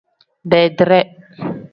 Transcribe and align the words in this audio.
Beedire. 0.49 0.99